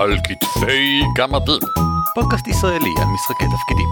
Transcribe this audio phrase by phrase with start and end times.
[0.00, 1.60] על כתפי גמדים.
[2.14, 3.88] פודקאסט ישראלי על משחקי תפקידים.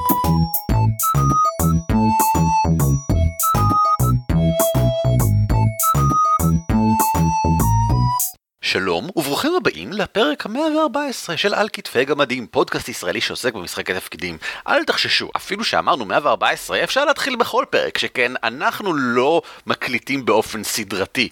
[8.61, 14.39] שלום וברוכים הבאים לפרק ה-114 של על כתפי גמדים, פודקאסט ישראלי שעוסק במשחקי תפקידים.
[14.69, 21.29] אל תחששו, אפילו שאמרנו 114, אפשר להתחיל בכל פרק, שכן אנחנו לא מקליטים באופן סדרתי.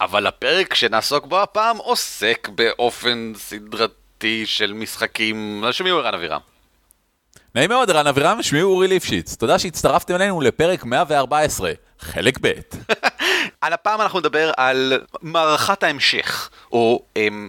[0.00, 4.03] אבל הפרק שנעסוק בו הפעם עוסק באופן סדרתי
[4.44, 5.64] של משחקים...
[5.72, 6.40] שמי הוא ערן אבירם?
[7.54, 9.36] נעים מאוד, ערן אבירם, שמי הוא אורי ליפשיץ.
[9.36, 12.52] תודה שהצטרפתם אלינו לפרק 114, חלק ב'.
[13.60, 17.48] על הפעם אנחנו נדבר על מערכת ההמשך, או אמ,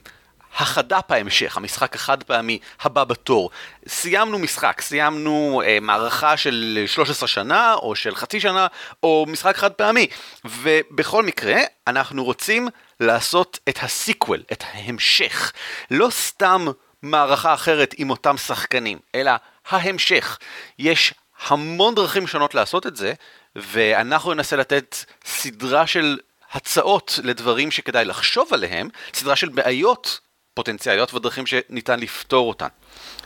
[0.56, 3.50] החד"פ ההמשך, המשחק החד פעמי הבא בתור.
[3.88, 8.68] סיימנו משחק, סיימנו אה, מערכה של 13 שנה, או של חצי שנה,
[9.04, 10.08] או משחק חד פעמי.
[10.46, 12.68] ובכל מקרה, אנחנו רוצים
[13.00, 15.52] לעשות את ה sequel, את ההמשך.
[15.92, 16.66] לא סתם
[17.02, 19.32] מערכה אחרת עם אותם שחקנים, אלא
[19.70, 20.38] ההמשך.
[20.80, 21.14] יש
[21.48, 23.14] המון דרכים שונות לעשות את זה,
[23.56, 26.18] ואנחנו ננסה לתת סדרה של
[26.52, 30.20] הצעות לדברים שכדאי לחשוב עליהם, סדרה של בעיות
[30.56, 32.68] פוטנציאליות ודרכים שניתן לפתור אותן.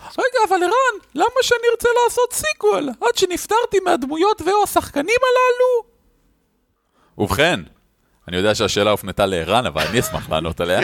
[0.02, 2.90] רגע, אבל ערן, למה שאני ארצה לעשות sequel?
[3.02, 5.90] עד שנפטרתי מהדמויות ואו השחקנים הללו?
[7.18, 7.60] ובכן,
[8.28, 10.82] אני יודע שהשאלה הופנתה לערן, אבל אני אשמח לענות עליה.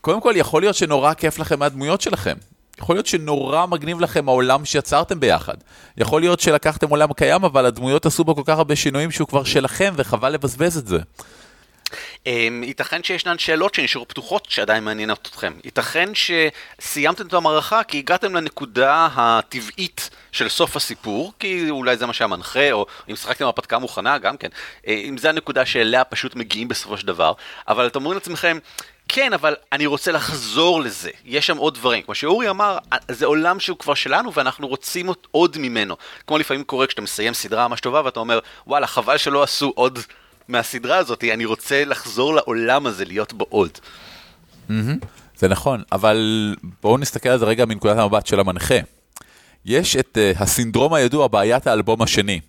[0.00, 2.36] קודם כל, יכול להיות שנורא כיף לכם מהדמויות שלכם.
[2.78, 5.54] יכול להיות שנורא מגניב לכם העולם שיצרתם ביחד.
[5.96, 9.44] יכול להיות שלקחתם עולם קיים, אבל הדמויות עשו בו כל כך הרבה שינויים שהוא כבר
[9.44, 10.98] שלכם, וחבל לבזבז את זה.
[12.26, 15.52] אמ, ייתכן שישנן שאלות שנשארו פתוחות שעדיין מעניינות אתכם.
[15.64, 22.12] ייתכן שסיימתם את המערכה כי הגעתם לנקודה הטבעית של סוף הסיפור, כי אולי זה מה
[22.12, 24.48] שהמנחה, או אם שחקתם הרפתקה מוכנה, גם כן.
[24.86, 27.32] אה, אם זה הנקודה שאליה פשוט מגיעים בסופו של דבר,
[27.68, 28.58] אבל אתם אומרים לעצמכם,
[29.08, 31.10] כן, אבל אני רוצה לחזור לזה.
[31.24, 32.02] יש שם עוד דברים.
[32.02, 32.78] כמו שאורי אמר,
[33.10, 35.96] זה עולם שהוא כבר שלנו ואנחנו רוצים עוד ממנו.
[36.26, 39.98] כמו לפעמים קורה כשאתה מסיים סדרה ממש טובה ואתה אומר, וואלה, חבל שלא עשו עוד
[40.48, 43.70] מהסדרה הזאת, אני רוצה לחזור לעולם הזה, להיות בו עוד.
[45.38, 48.74] זה נכון, אבל בואו נסתכל על זה רגע מנקודת המבט של המנחה.
[49.64, 52.40] יש את uh, הסינדרום הידוע, בעיית האלבום השני.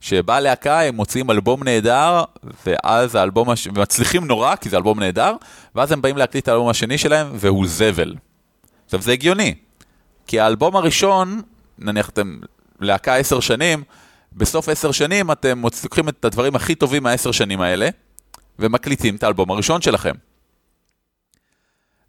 [0.00, 2.24] שבאה להקה, הם מוציאים אלבום נהדר,
[2.66, 3.66] ואז האלבום, הש...
[3.68, 5.36] מצליחים נורא, כי זה אלבום נהדר,
[5.74, 8.14] ואז הם באים להקליט את האלבום השני שלהם, והוא זבל.
[8.84, 9.54] עכשיו, זה הגיוני,
[10.26, 11.42] כי האלבום הראשון,
[11.78, 12.38] נניח אתם
[12.80, 13.82] להקה עשר שנים,
[14.32, 17.88] בסוף עשר שנים אתם לוקחים את הדברים הכי טובים מהעשר שנים האלה,
[18.58, 20.14] ומקליטים את האלבום הראשון שלכם.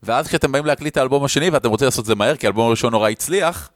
[0.04, 2.68] ואז כשאתם באים להקליט את האלבום השני ואתם רוצים לעשות את זה מהר, כי האלבום
[2.68, 3.70] הראשון נורא הצליח,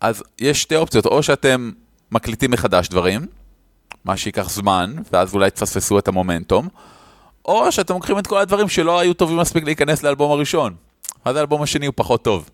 [0.00, 1.70] אז יש שתי אופציות, או שאתם
[2.12, 3.26] מקליטים מחדש דברים,
[4.04, 6.68] מה שייקח זמן, ואז אולי תפספסו את המומנטום,
[7.44, 10.74] או שאתם לוקחים את כל הדברים שלא היו טובים מספיק להיכנס לאלבום הראשון,
[11.24, 12.50] אז האלבום השני הוא פחות טוב.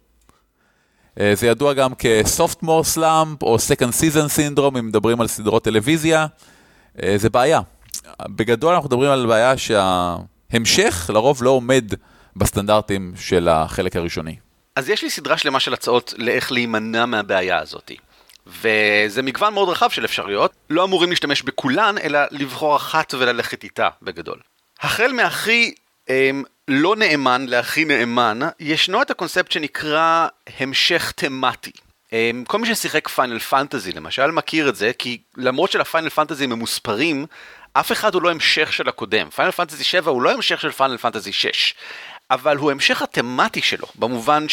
[1.21, 6.27] אה, זה ידוע גם כ-Softmore Slump או Second Season Syndrome, אם מדברים על סדרות טלוויזיה,
[7.03, 7.61] אה, זה בעיה.
[8.29, 11.85] בגדול אנחנו מדברים על בעיה שההמשך לרוב לא עומד
[12.37, 14.37] בסטנדרטים של החלק הראשוני.
[14.77, 17.91] אז יש לי סדרה שלמה של הצעות לאיך להימנע מהבעיה הזאת.
[18.47, 23.89] וזה מגוון מאוד רחב של אפשרויות, לא אמורים להשתמש בכולן, אלא לבחור אחת וללכת איתה
[24.03, 24.39] בגדול.
[24.81, 25.75] החל מהכי
[26.09, 31.73] אמ, לא נאמן להכי נאמן, ישנו את הקונספט שנקרא המשך תמטי.
[32.13, 36.47] אמ, כל מי ששיחק Final Fantasy למשל מכיר את זה, כי למרות של Final Fantasy
[36.47, 37.27] ממוספרים,
[37.73, 39.31] אף אחד הוא לא המשך של הקודם.
[39.31, 41.75] Final Fantasy 7 הוא לא המשך של Final Fantasy 6,
[42.31, 44.47] אבל הוא המשך התמטי שלו, במובן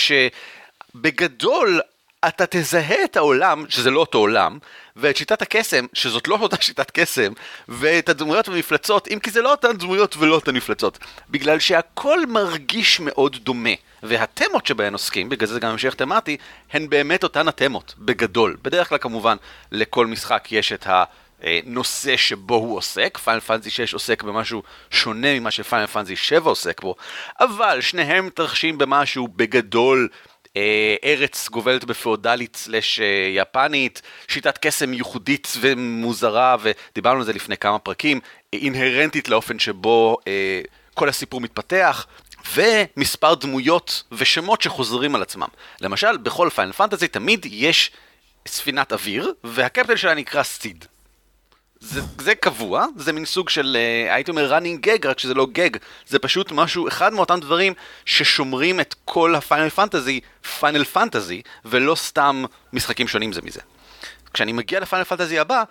[0.95, 1.81] שבגדול
[2.28, 4.57] אתה תזהה את העולם, שזה לא אותו עולם,
[4.97, 7.34] ואת שיטת הקסם, שזאת לא אותה שיטת קסם,
[7.68, 11.00] ואת הדמויות ומפלצות, אם כי זה לא אותן דמויות ולא אותן מפלצות.
[11.30, 13.69] בגלל שהכל מרגיש מאוד דומה.
[14.03, 16.38] והתמות שבהן עוסקים, בגלל זה גם המשך תמטי,
[16.74, 18.58] הן באמת אותן התמות, בגדול.
[18.62, 19.38] בדרך כלל כמובן,
[19.72, 20.88] לכל משחק יש את
[21.44, 26.82] הנושא שבו הוא עוסק, פיינל פאנזי 6 עוסק במשהו שונה ממה שפיינל פאנזי 7 עוסק
[26.82, 26.96] בו,
[27.40, 30.08] אבל שניהם מתרחשים במשהו בגדול
[31.03, 33.05] ארץ גובלת בפאודלית סלש אה,
[33.35, 38.20] יפנית, שיטת קסם ייחודית ומוזרה, ודיברנו על זה לפני כמה פרקים,
[38.53, 40.61] אינהרנטית לאופן שבו אה,
[40.94, 42.08] כל הסיפור מתפתח.
[42.55, 45.47] ומספר דמויות ושמות שחוזרים על עצמם.
[45.82, 47.91] למשל, בכל פיינל פנטזי תמיד יש
[48.47, 50.85] ספינת אוויר, והקפטן שלה נקרא סיד.
[51.79, 55.47] זה, זה קבוע, זה מין סוג של, אה, הייתי אומר running gag, רק שזה לא
[55.52, 55.70] gag,
[56.08, 57.74] זה פשוט משהו, אחד מאותם דברים
[58.06, 60.20] ששומרים את כל ה Final Fantasy,
[60.59, 62.44] Final Fantasy, ולא סתם
[62.74, 63.59] משחקים שונים זה מזה.
[64.34, 65.64] כשאני מגיע ל Final Fantasy הבא,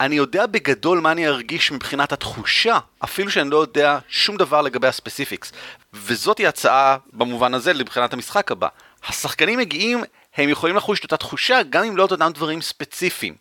[0.00, 4.86] אני יודע בגדול מה אני ארגיש מבחינת התחושה, אפילו שאני לא יודע שום דבר לגבי
[4.88, 5.52] ה specifics.
[5.92, 8.68] וזאתי הצעה במובן הזה מבחינת המשחק הבא.
[9.08, 10.04] השחקנים מגיעים,
[10.36, 13.34] הם יכולים לחוש את אותה תחושה גם אם לא את אותם דברים ספציפיים.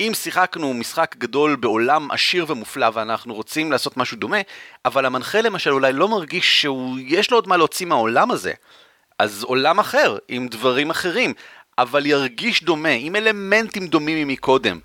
[0.00, 4.36] אם שיחקנו משחק גדול בעולם עשיר ומופלא ואנחנו רוצים לעשות משהו דומה,
[4.84, 8.52] אבל המנחה למשל אולי לא מרגיש שיש לו עוד מה להוציא מהעולם הזה,
[9.18, 11.34] אז עולם אחר, עם דברים אחרים,
[11.78, 14.78] אבל ירגיש דומה, עם אלמנטים דומים ממקודם.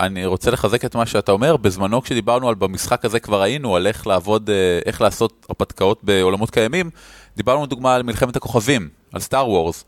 [0.00, 3.86] אני רוצה לחזק את מה שאתה אומר, בזמנו כשדיברנו על במשחק הזה כבר היינו, על
[3.86, 6.90] איך לעבוד, אה, איך לעשות הרפתקאות בעולמות קיימים,
[7.36, 9.84] דיברנו לדוגמה על מלחמת הכוכבים, על סטאר וורס.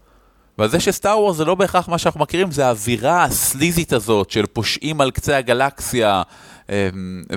[0.59, 4.47] ועל זה שסטאר וורס זה לא בהכרח מה שאנחנו מכירים, זה האווירה הסליזית הזאת של
[4.47, 6.23] פושעים על קצה הגלקסיה
[6.71, 6.89] אה,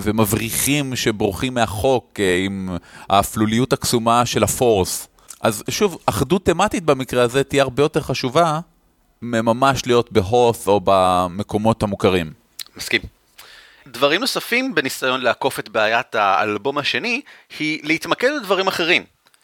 [0.01, 2.77] ומבריחים שבורחים מהחוק אה, עם
[3.09, 5.07] האפלוליות הקסומה של הפורס.
[5.41, 8.59] אז שוב, אחדות תמטית במקרה הזה תהיה הרבה יותר חשובה
[9.21, 12.33] מממש להיות בהוס או במקומות המוכרים.
[12.77, 13.01] מסכים.
[13.87, 17.21] דברים נוספים בניסיון לעקוף את בעיית האלבום השני,
[17.59, 19.03] היא להתמקד בדברים אחרים.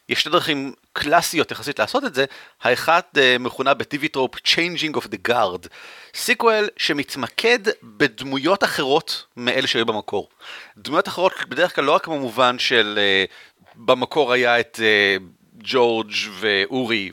[0.09, 2.25] יש שתי דרכים קלאסיות יחסית לעשות את זה,
[2.61, 5.67] האחת אה, מכונה ב TV Tropes Changing of the Guard,
[6.13, 10.29] sequel שמתמקד בדמויות אחרות מאלה שהיו במקור.
[10.77, 13.31] דמויות אחרות בדרך כלל לא רק במובן של אה,
[13.75, 15.23] במקור היה את אה,
[15.63, 17.11] ג'ורג' ואורי,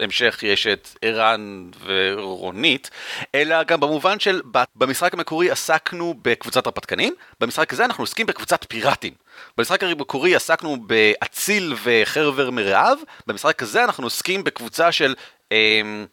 [0.00, 2.90] ובהמשך יש את ערן ורונית,
[3.34, 4.42] אלא גם במובן של
[4.76, 9.12] במשחק המקורי עסקנו בקבוצת הרפתקנים, במשחק הזה אנחנו עוסקים בקבוצת פיראטים.
[9.58, 15.14] במשחק המקורי עסקנו באציל וחרבר מרעב, במשחק הזה אנחנו עוסקים בקבוצה של...
[15.52, 16.06] אמ...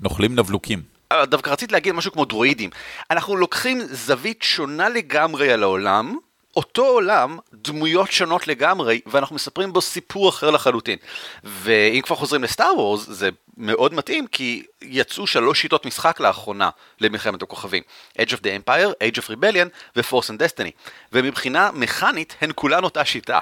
[0.00, 0.82] נוכלים נבלוקים.
[1.22, 2.70] דווקא רציתי להגיד משהו כמו דרואידים.
[3.10, 6.16] אנחנו לוקחים זווית שונה לגמרי על העולם,
[6.56, 10.98] אותו עולם, דמויות שונות לגמרי, ואנחנו מספרים בו סיפור אחר לחלוטין.
[11.44, 16.70] ואם כבר חוזרים לסטאר וורס, זה מאוד מתאים, כי יצאו שלוש שיטות משחק לאחרונה
[17.00, 17.82] למלחמת הכוכבים.
[18.18, 20.70] Age of the Empire, Age of Rebellion ו-Force and Destiny.
[21.12, 23.38] ומבחינה מכנית, הן כולן אותה שיטה.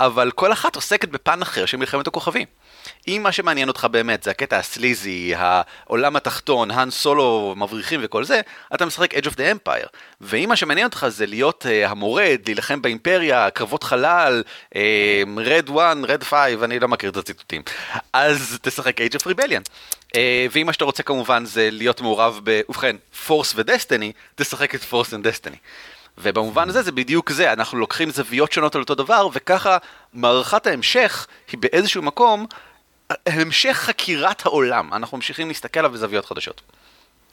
[0.00, 2.46] אבל כל אחת עוסקת בפן אחר של מלחמת הכוכבים.
[3.08, 8.40] אם מה שמעניין אותך באמת זה הקטע הסליזי, העולם התחתון, האן סולו, מבריחים וכל זה,
[8.74, 9.88] אתה משחק Edge of the Empire.
[10.20, 14.42] ואם מה שמעניין אותך זה להיות uh, המורד, להילחם באימפריה, קרבות חלל,
[14.74, 14.76] uh,
[15.36, 17.62] Red 1, Red 5, אני לא מכיר את הציטוטים,
[18.12, 19.70] אז תשחק Age of Rebellion.
[20.08, 20.16] אה,
[20.50, 22.60] ואם מה שאתה רוצה כמובן זה להיות מעורב ב...
[22.68, 25.56] ובכן, Force ו-Destiny, תשחק את Force and Destiny.
[26.18, 29.78] ובמובן הזה זה בדיוק זה, אנחנו לוקחים זוויות שונות על אותו דבר, וככה
[30.14, 32.46] מערכת ההמשך היא באיזשהו מקום
[33.26, 36.60] המשך חקירת העולם, אנחנו ממשיכים להסתכל עליו בזוויות חדשות.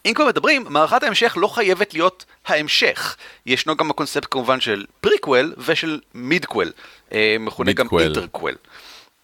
[0.06, 3.16] אם כבר מדברים, מערכת ההמשך לא חייבת להיות ההמשך.
[3.46, 6.72] ישנו גם הקונספט כמובן של פריקוול ושל midquel,
[7.14, 8.56] אה, מכונה גם interquel.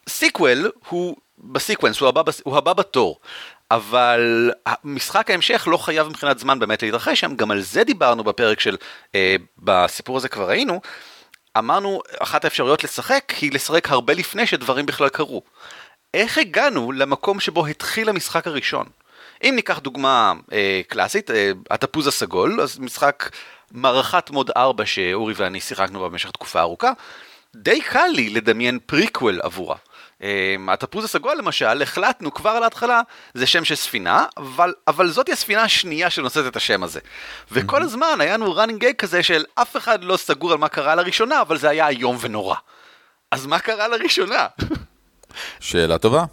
[0.10, 3.20] sequel הוא ב sequence, הוא הבא, הוא הבא בתור.
[3.72, 4.52] אבל
[4.84, 8.78] משחק ההמשך לא חייב מבחינת זמן באמת להתרחש שם, גם על זה דיברנו בפרק של,
[9.16, 10.82] אה, בסיפור הזה כבר ראינו,
[11.58, 15.42] אמרנו, אחת האפשרויות לשחק היא לשחק הרבה לפני שדברים בכלל קרו.
[16.14, 18.86] איך הגענו למקום שבו התחיל המשחק הראשון?
[19.44, 23.30] אם ניקח דוגמה אה, קלאסית, אה, התפוז הסגול, אז משחק
[23.72, 26.92] מערכת מוד 4 שאורי ואני שיחקנו בה במשך תקופה ארוכה,
[27.56, 29.76] די קל לי לדמיין פריקוול עבורה.
[30.24, 33.02] אה, התפוז הסגול למשל, החלטנו כבר על ההתחלה,
[33.34, 37.00] זה שם של ספינה, אבל, אבל זאתי הספינה השנייה שנושאת את השם הזה.
[37.52, 37.82] וכל.
[37.82, 41.42] הזמן היה לנו running gag כזה של אף אחד לא סגור על מה קרה לראשונה,
[41.42, 42.56] אבל זה היה איום ונורא.
[43.32, 44.48] אז מה קרה לראשונה?
[45.60, 46.26] שאלה טובה.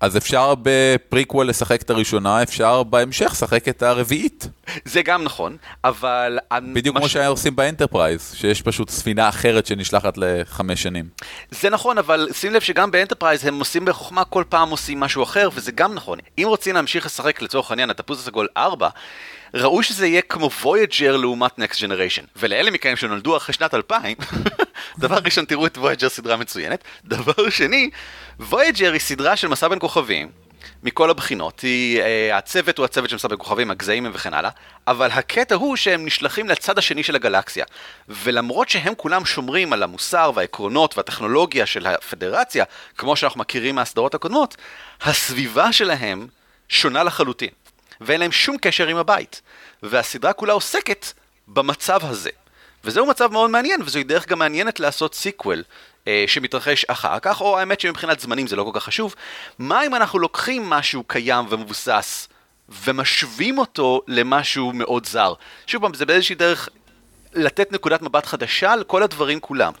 [0.00, 4.48] אז אפשר בפריקוול לשחק את הראשונה, אפשר בהמשך לשחק את הרביעית.
[4.84, 6.38] זה גם נכון, אבל...
[6.72, 11.08] בדיוק כמו שהיה עושים ב Enterprise, שיש פשוט ספינה אחרת שנשלחת לחמש שנים.
[11.50, 15.22] זה נכון, אבל שים לב שגם ב Enterprise הם עושים בחוכמה, כל פעם עושים משהו
[15.22, 16.18] אחר, וזה גם נכון.
[16.38, 18.88] אם רוצים להמשיך לשחק לצורך העניין את התפוז הסגול 4,
[19.54, 22.22] ראו שזה יהיה כמו Voyager לעומת Next Generation.
[22.36, 24.16] ולאלה מכם שנולדו אחרי שנת 2000,
[24.98, 26.84] דבר ראשון תראו את Voyager סדרה מצוינת.
[27.04, 27.90] דבר שני,
[28.40, 30.30] Voyager היא סדרה של מסע בין כוכבים.
[30.82, 34.50] מכל הבחינות, היא, אה, הצוות הוא הצוות של מסע בין כוכבים, הגזעים הם וכן הלאה,
[34.86, 37.64] אבל הקטע הוא שהם נשלחים לצד השני של הגלקסיה.
[38.08, 42.64] ולמרות שהם כולם שומרים על המוסר והעקרונות והטכנולוגיה של הפדרציה,
[42.98, 44.56] כמו שאנחנו מכירים מהסדרות הקודמות,
[45.02, 46.26] הסביבה שלהם
[46.68, 47.50] שונה לחלוטין.
[48.00, 49.42] ואין להם שום קשר עם הבית.
[49.82, 51.06] והסדרה כולה עוסקת
[51.48, 52.30] במצב הזה.
[52.84, 55.62] וזהו מצב מאוד מעניין, וזוהי דרך גם מעניינת לעשות sequel
[56.08, 59.14] אה, שמתרחש אחר כך, או האמת שמבחינת זמנים זה לא כל כך חשוב.
[59.58, 62.28] מה אם אנחנו לוקחים משהו קיים ומבוסס
[62.84, 65.32] ומשווים אותו למשהו מאוד זר?
[65.66, 66.68] שוב פעם, זה באיזושהי דרך
[67.34, 69.72] לתת נקודת מבט חדשה על כל הדברים כולם.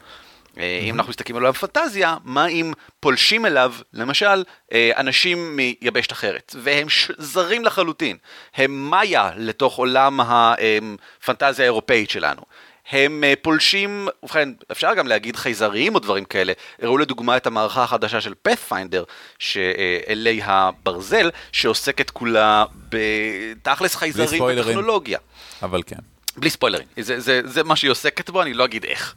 [0.58, 6.12] אה, אם אנחנו מסתכלים על עולם פנטזיה, מה אם פולשים אליו, למשל, אה, אנשים מיבשת
[6.12, 6.86] אחרת, והם
[7.18, 8.16] זרים לחלוטין,
[8.54, 12.42] הם מאיה לתוך עולם הפנטזיה האירופאית שלנו.
[12.90, 16.52] הם אה, פולשים, ובכן, אפשר גם להגיד חייזריים או דברים כאלה.
[16.82, 19.04] הראו לדוגמה את המערכה החדשה של פאת'פיינדר,
[19.38, 24.42] שאלי הברזל, שעוסקת כולה בתכלס חייזרים.
[24.42, 25.18] וטכנולוגיה.
[25.62, 25.96] אבל כן.
[26.36, 29.14] בלי ספוילרים, זה, זה, זה מה שהיא עוסקת בו, אני לא אגיד איך.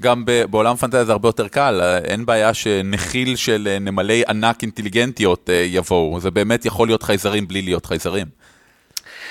[0.00, 4.62] גם בעולם פנטזיה זה הרבה יותר קל, אה, אין בעיה שנחיל של אה, נמלי ענק
[4.62, 8.26] אינטליגנטיות אה, יבואו, זה באמת יכול להיות חייזרים בלי להיות חייזרים.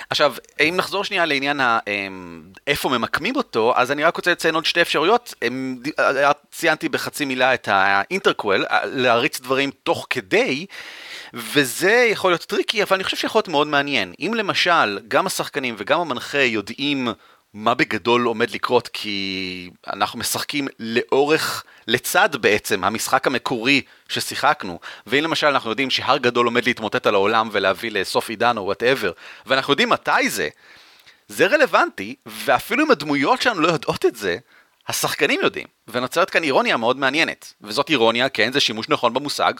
[0.09, 4.55] עכשיו, אם נחזור שנייה לעניין ה, אמ, איפה ממקמים אותו, אז אני רק רוצה לציין
[4.55, 5.33] עוד שתי אפשרויות.
[5.47, 5.77] אמ,
[6.51, 10.65] ציינתי בחצי מילה את ה interquel, להריץ דברים תוך כדי,
[11.33, 14.13] וזה יכול להיות tricky, אבל אני חושב שיכול להיות מאוד מעניין.
[14.19, 17.07] אם למשל, גם השחקנים וגם המנחה יודעים
[17.53, 25.47] מה בגדול עומד לקרות, כי אנחנו משחקים לאורך, לצד בעצם המשחק המקורי ששיחקנו, ואם למשל
[25.47, 29.11] אנחנו יודעים שהר גדול עומד להתמוטט על העולם ולהביא לסוף עידן או whatever,
[29.45, 30.49] ואנחנו יודעים מתי זה,
[31.27, 34.37] זה רלוונטי, ואפילו אם הדמויות שלנו לא יודעות את זה,
[34.87, 37.53] השחקנים יודעים, ונוצרת כאן אירוניה מאוד מעניינת.
[37.61, 39.53] וזאת אירוניה, כן, זה שימוש נכון במושג,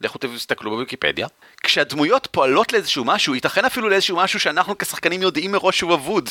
[0.00, 1.26] לכו תסתכלו בוויקיפדיה.
[1.62, 6.30] כשהדמויות פועלות לאיזשהו משהו, ייתכן אפילו לאיזשהו משהו שאנחנו כשחקנים יודעים מראש שהוא אבוד.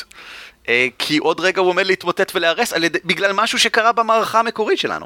[0.70, 4.80] אה, כי עוד רגע הוא עומד להתמוטט ולהיהרס על ידי- בגלל משהו שקרה במערכה המקורית
[4.80, 5.06] שלנו.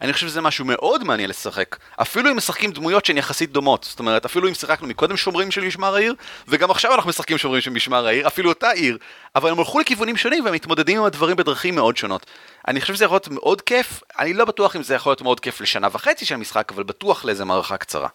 [0.00, 3.86] אני חושב שזה משהו מאוד מעניין לשחק, אפילו אם משחקים דמויות שהן יחסית דומות.
[3.90, 6.14] זאת אומרת, אפילו אם שיחקנו מקודם שומרים של משמר העיר,
[6.48, 8.98] וגם עכשיו אנחנו משחקים שומרים של משמר העיר, אפילו אותה עיר,
[9.36, 12.26] אבל הם הלכו לכיוונים שונים והם מתמודדים עם הדברים בדרכים מאוד שונות.
[12.68, 15.40] אני חושב שזה יכול להיות מאוד כיף, אני לא בטוח אם זה יכול להיות מאוד
[15.40, 18.08] כיף לשנה וחצי של משחק, אבל בטוח לאיזה מערכה קצרה.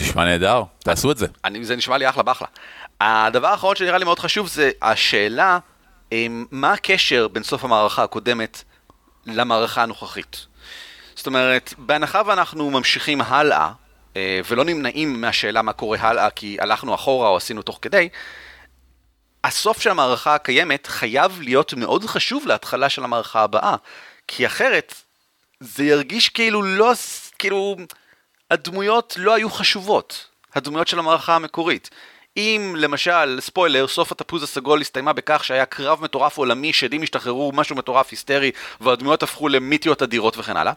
[0.00, 1.26] נשמע נהדר, תעשו את זה.
[1.44, 2.48] אני, זה נשמע לי אחלה באחלה.
[3.00, 5.58] הדבר האחרון שנראה לי מאוד חשוב זה השאלה,
[6.12, 8.62] אמ, מה הקשר בין סוף המערכה הקודמת
[9.26, 10.46] למערכה הנוכחית.
[11.16, 13.72] זאת אומרת, בהנחה ואנחנו ממשיכים הלאה,
[14.16, 18.08] אה, ולא נמנעים מהשאלה מה קורה הלאה כי הלכנו אחורה או עשינו תוך כדי,
[19.44, 23.76] הסוף של המערכה הקיימת חייב להיות מאוד חשוב להתחלה של המערכה הבאה,
[24.28, 24.94] כי אחרת
[25.60, 26.92] זה ירגיש כאילו לא,
[27.38, 27.76] כאילו,
[28.50, 31.90] הדמויות לא היו חשובות, הדמויות של המערכה המקורית.
[32.36, 37.76] אם למשל, ספוילר, סוף התפוז הסגול הסתיימה בכך שהיה קרב מטורף עולמי, שדים השתחררו, משהו
[37.76, 38.50] מטורף היסטרי,
[38.80, 40.72] והדמויות הפכו למיתיות אדירות וכן הלאה.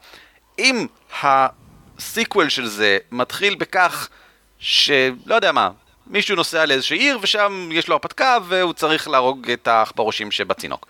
[0.60, 0.88] אם
[1.24, 4.10] ה sequel של זה מתחיל בכך
[4.60, 5.70] שלא יודע מה,
[6.08, 10.88] מישהו נוסע לאיזושהי עיר ושם יש לו הרפתקה והוא צריך להרוג את העכברושים שבצינוק.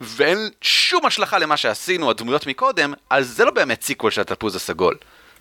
[0.00, 4.96] ואין שום השלכה למה שעשינו, הדמויות מקודם, אז זה לא באמת sequel של התפוז הסגול.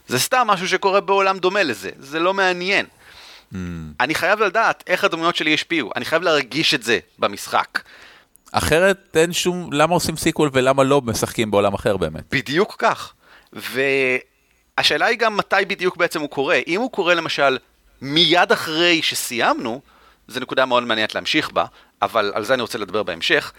[0.07, 2.85] זה סתם משהו שקורה בעולם דומה לזה, זה לא מעניין.
[3.99, 7.79] אני חייב לדעת איך הדמויות שלי השפיעו, אני חייב להרגיש את זה במשחק.
[8.51, 12.23] אחרת אין שום, למה עושים sequel ולמה לא משחקים בעולם אחר באמת?
[12.31, 13.13] בדיוק כך.
[13.53, 16.59] והשאלה היא גם מתי בדיוק בעצם הוא קורה.
[16.67, 17.57] אם הוא קורה למשל
[18.01, 19.81] מיד אחרי שסיימנו,
[20.27, 21.65] זו נקודה מאוד מעניינת להמשיך בה,
[22.01, 23.51] אבל על זה אני רוצה לדבר בהמשך.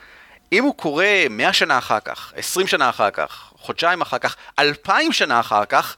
[0.52, 5.12] אם הוא קורה 100 שנה אחר כך, 20 שנה אחר כך, חודשיים אחר כך, 2,000
[5.12, 5.96] שנה אחר כך,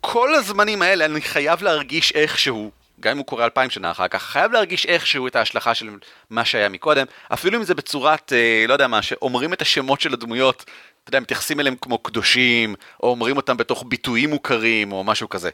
[0.00, 2.70] כל הזמנים האלה אני חייב להרגיש איכשהו,
[3.02, 5.90] גם אם הוא קורה 2,000 שנה אחר כך, חייב להרגיש איכשהו את ההשלכה של
[6.30, 10.12] מה שהיה מקודם, אפילו אם זה בצורת, אה, לא יודע מה, שאומרים את השמות של
[10.12, 10.64] הדמויות,
[11.02, 15.50] אתה יודע, מתייחסים אליהם כמו קדושים, או אומרים אותם בתוך ביטויים מוכרים, או משהו כזה.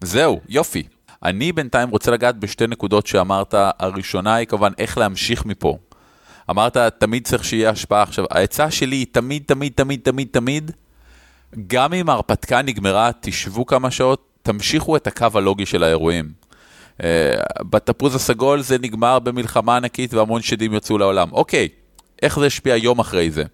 [0.00, 0.82] זהו, יופי.
[1.22, 5.78] אני בינתיים רוצה לגעת בשתי נקודות שאמרת, הראשונה היא כמובן איך להמשיך מפה.
[6.50, 8.02] אמרת, תמיד צריך שיהיה השפעה.
[8.02, 10.70] עכשיו, העצה שלי היא תמיד, תמיד, תמיד, תמיד, תמיד,
[11.66, 16.32] גם אם ההרפתקה נגמרה, תשבו כמה שעות, תמשיכו את הקו הלוגי של האירועים.
[16.98, 17.02] Uh,
[17.70, 21.28] בתפוז הסגול זה נגמר במלחמה ענקית והמון שדים יצאו לעולם.
[21.32, 21.68] אוקיי,
[22.22, 23.44] איך זה השפיע יום אחרי זה?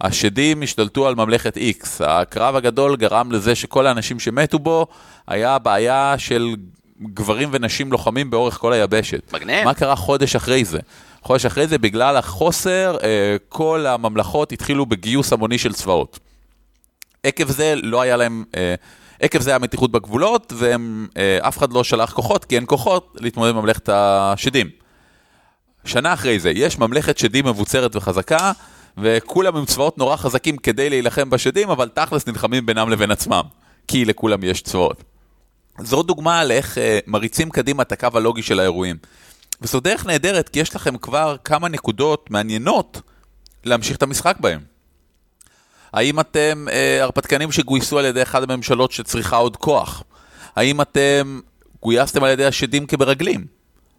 [0.00, 4.86] השדים השתלטו על ממלכת X, הקרב הגדול גרם לזה שכל האנשים שמתו בו
[5.26, 6.54] היה בעיה של
[7.02, 9.32] גברים ונשים לוחמים באורך כל היבשת.
[9.32, 9.64] מגניב.
[9.64, 10.78] מה קרה חודש אחרי זה?
[11.22, 16.18] חודש אחרי זה, בגלל החוסר, אה, כל הממלכות התחילו בגיוס המוני של צבאות.
[17.24, 18.74] עקב זה לא היה להם, אה,
[19.20, 23.56] עקב זה היה מתיחות בגבולות, ואף אחד לא שלח כוחות, כי אין כוחות להתמודד עם
[23.56, 24.70] ממלכת השדים.
[25.84, 28.52] שנה אחרי זה, יש ממלכת שדים מבוצרת וחזקה,
[28.98, 33.42] וכולם עם צבאות נורא חזקים כדי להילחם בשדים, אבל תכלס נלחמים בינם לבין עצמם,
[33.88, 35.02] כי לכולם יש צבאות.
[35.78, 38.96] זו דוגמה לאיך אה, מריצים קדימה את הקו הלוגי של האירועים.
[39.62, 43.00] וזו דרך נהדרת, כי יש לכם כבר כמה נקודות מעניינות
[43.64, 44.60] להמשיך את המשחק בהם.
[45.92, 50.02] האם אתם אה, הרפתקנים שגויסו על ידי אחת הממשלות שצריכה עוד כוח?
[50.56, 51.40] האם אתם
[51.82, 53.44] גויסתם על ידי השדים כמרגלים?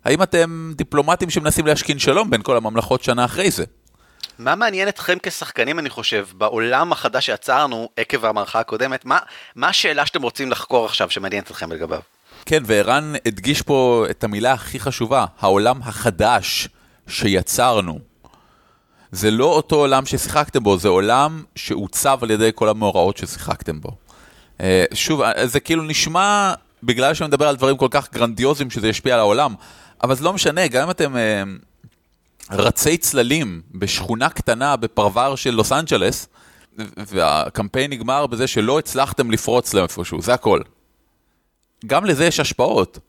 [0.05, 3.63] האם אתם דיפלומטים שמנסים להשכין שלום בין כל הממלכות שנה אחרי זה?
[4.39, 9.05] מה מעניין אתכם כשחקנים, אני חושב, בעולם החדש שיצרנו עקב המערכה הקודמת?
[9.05, 9.19] מה,
[9.55, 11.99] מה השאלה שאתם רוצים לחקור עכשיו שמעניינת אתכם לגביו?
[12.45, 16.67] כן, וערן הדגיש פה את המילה הכי חשובה, העולם החדש
[17.07, 18.10] שיצרנו.
[19.11, 23.91] זה לא אותו עולם ששיחקתם בו, זה עולם שעוצב על ידי כל המאורעות ששיחקתם בו.
[24.61, 26.53] אה, שוב, אה, זה כאילו נשמע,
[26.83, 29.55] בגלל שאני מדבר על דברים כל כך גרנדיוזיים שזה ישפיע על העולם,
[30.03, 31.43] אבל זה לא משנה, גם אם אתם אה,
[32.51, 36.27] רצי צללים בשכונה קטנה בפרבר של לוס אנג'לס,
[36.97, 40.61] והקמפיין נגמר בזה שלא הצלחתם לפרוץ לאיפשהו, זה הכל.
[41.85, 42.99] גם לזה יש השפעות.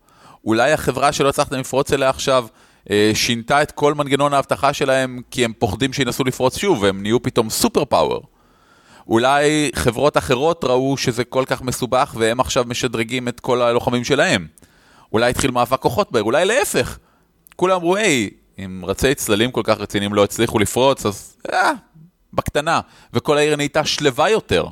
[0.45, 2.47] אולי החברה שלא הצלחתם לפרוץ אליה עכשיו
[3.15, 7.51] שינתה את כל מנגנון האבטחה שלהם כי הם פוחדים שינסו לפרוץ שוב והם נהיו פתאום
[7.51, 8.23] סופר פאוור.
[9.09, 14.47] אולי חברות אחרות ראו שזה כל כך מסובך והם עכשיו משדרגים את כל הלוחמים שלהם.
[15.13, 16.99] אולי התחיל מאבק כוחות בעיר, אולי להפך.
[17.57, 21.73] כולם אמרו, היי, אם רצי צללים כל כך רציניים לא הצליחו לפרוץ, אז אה,
[22.33, 22.81] בקטנה.
[23.13, 24.67] וכל העיר נהייתה שלווה יותר.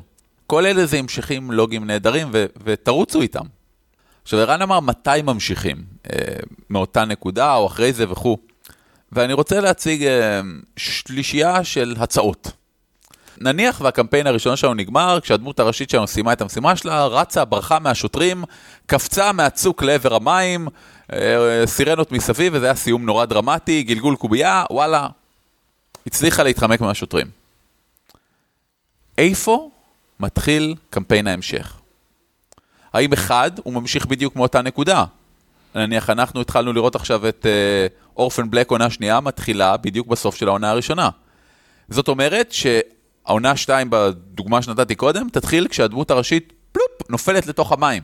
[0.46, 3.44] כל אלה זה המשכים לוגיים נהדרים ו- ותרוצו איתם.
[4.22, 5.76] עכשיו, ערן אמר מתי ממשיכים,
[6.12, 6.18] אה,
[6.70, 8.38] מאותה נקודה או אחרי זה וכו'.
[9.12, 10.40] ואני רוצה להציג אה,
[10.76, 12.52] שלישייה של הצעות.
[13.40, 18.44] נניח והקמפיין הראשון שלנו נגמר, כשהדמות הראשית שלנו סיימה את המשימה שלה, רצה, ברחה מהשוטרים,
[18.86, 20.68] קפצה מהצוק לעבר המים,
[21.12, 25.08] אה, סירנות מסביב, וזה היה סיום נורא דרמטי, גלגול קובייה, וואלה,
[26.06, 27.26] הצליחה להתחמק מהשוטרים.
[29.18, 29.70] איפה
[30.20, 31.79] מתחיל קמפיין ההמשך?
[32.92, 35.04] האם אחד, הוא ממשיך בדיוק מאותה נקודה?
[35.74, 37.46] נניח, אנחנו התחלנו לראות עכשיו את
[38.16, 41.10] אורפן בלק עונה שנייה, מתחילה בדיוק בסוף של העונה הראשונה.
[41.88, 48.02] זאת אומרת שהעונה 2 בדוגמה שנתתי קודם, תתחיל כשהדמות הראשית, פלופ, נופלת לתוך המים.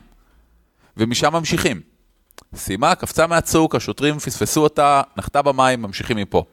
[0.97, 1.81] ומשם ממשיכים.
[2.55, 6.43] סיימה, קפצה מהצוק, השוטרים פספסו אותה, נחתה במים, ממשיכים מפה.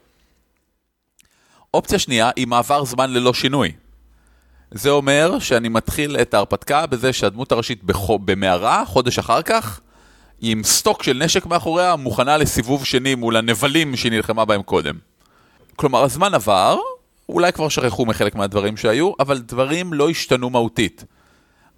[1.75, 3.73] אופציה שנייה היא מעבר זמן ללא שינוי.
[4.75, 9.81] זה אומר שאני מתחיל את ההרפתקה בזה שהדמות הראשית במערה, חודש אחר כך,
[10.41, 14.95] עם סטוק של נשק מאחוריה, מוכנה לסיבוב שני מול הנבלים שהיא נלחמה בהם קודם.
[15.77, 16.79] כלומר, הזמן עבר,
[17.29, 21.05] אולי כבר שכחו מחלק מהדברים שהיו, אבל דברים לא השתנו מהותית.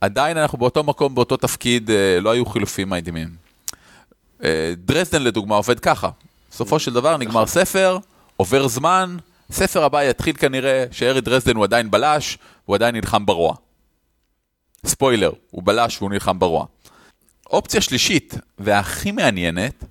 [0.01, 3.29] עדיין אנחנו באותו מקום, באותו תפקיד, אה, לא היו חילופים מדהימים.
[4.45, 6.09] אה, דרזדן לדוגמה עובד ככה.
[6.51, 7.47] בסופו של דבר נגמר נכון.
[7.47, 7.99] ספר,
[8.37, 9.17] עובר זמן,
[9.51, 13.55] ספר הבא יתחיל כנראה שארי דרזדן הוא עדיין בלש, הוא עדיין נלחם ברוע.
[14.87, 16.67] ספוילר, הוא בלש והוא נלחם ברוע.
[17.51, 19.85] אופציה שלישית, והכי מעניינת,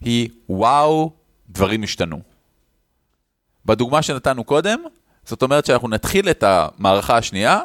[0.00, 1.10] היא וואו,
[1.48, 2.20] דברים השתנו.
[3.66, 4.82] בדוגמה שנתנו קודם,
[5.24, 7.60] זאת אומרת שאנחנו נתחיל את המערכה השנייה,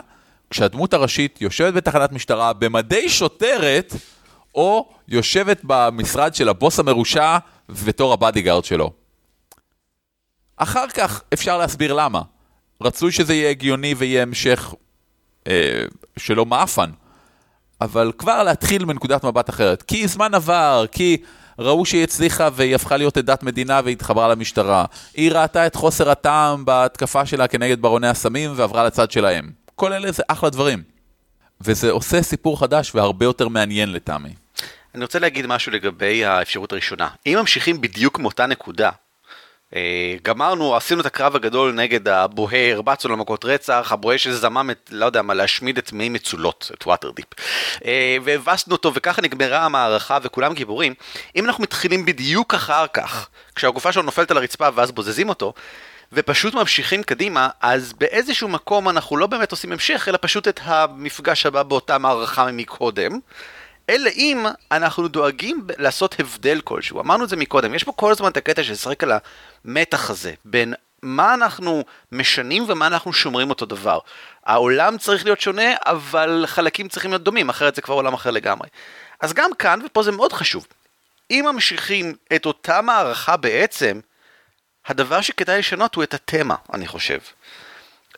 [0.49, 3.93] כשהדמות הראשית יושבת בתחנת משטרה במדי שוטרת,
[4.55, 7.37] או יושבת במשרד של הבוס המרושע
[7.69, 9.06] בתור ה bodyguard שלו.
[10.57, 12.21] אחר כך אפשר להסביר למה.
[12.81, 14.73] רצוי שזה יהיה הגיוני ויהיה המשך
[15.47, 15.83] אה,
[16.17, 16.89] של what happened,
[17.81, 19.81] אבל כבר להתחיל מנקודת מבט אחרת.
[19.81, 21.17] כי זמן עבר, כי
[21.59, 24.85] ראו שהיא הצליחה והיא הפכה להיות עדת מדינה והיא התחברה למשטרה.
[25.13, 29.51] היא ראתה את חוסר הטעם בהתקפה שלה כנגד ברוני הסמים ועברה לצד שלהם.
[29.75, 30.83] כל אלה זה אחלה דברים.
[31.61, 34.33] וזה עושה סיפור חדש והרבה יותר מעניין לטעמי.
[34.95, 37.07] אני רוצה להגיד משהו לגבי האפשרות הראשונה.
[37.25, 38.89] אם ממשיכים בדיוק מאותה נקודה,
[40.23, 45.21] גמרנו, עשינו את הקרב הגדול נגד הבוהה, הרבצנו למכות רצח, הבוהה שזמם את, לא יודע
[45.21, 47.25] מה, להשמיד את מי מצולות, את Waterdeep.
[47.85, 50.93] אה, והבסנו אותו, וככה נגמרה המערכה וכולם גיבורים.
[51.35, 55.53] אם אנחנו מתחילים בדיוק אחר כך, כשהגופה שלו נופלת על הרצפה ואז בוזזים אותו,
[56.13, 61.45] ופשוט ממשיכים קדימה, אז באיזשהו מקום אנחנו לא באמת עושים המשך, אלא פשוט את המפגש
[61.45, 63.19] הבא באותה מערכה מקודם.
[63.89, 66.99] אלא אם אנחנו דואגים לעשות הבדל כלשהו.
[66.99, 69.11] אמרנו את זה מקודם, יש פה כל הזמן את הקטע ששחק על
[69.65, 73.99] המתח הזה, בין מה אנחנו משנים ומה אנחנו שומרים אותו דבר.
[74.45, 78.69] העולם צריך להיות שונה, אבל חלקים צריכים להיות דומים, אחרת זה כבר עולם אחר לגמרי.
[79.19, 80.67] אז גם כאן, ופה זה מאוד חשוב,
[81.31, 83.99] אם ממשיכים את אותה מערכה בעצם,
[84.85, 87.19] הדבר שכדאי לשנות הוא את התמה, אני חושב.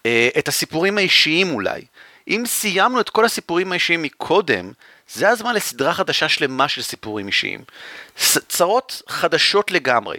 [0.05, 1.85] אה, את הסיפורים האישיים אולי.
[2.29, 4.71] אם סיימנו את כל הסיפורים האישיים מקודם,
[5.13, 7.63] זה הזמן לסדרה חדשה שלמה של סיפורים אישיים.
[8.47, 10.17] צרות חדשות לגמרי.